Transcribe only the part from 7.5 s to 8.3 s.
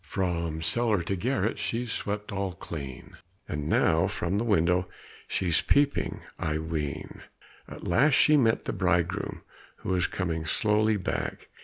At last